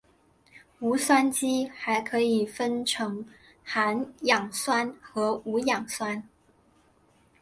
[0.79, 1.31] 无机酸
[1.75, 3.23] 还可以分成
[3.63, 6.27] 含氧酸和无氧酸。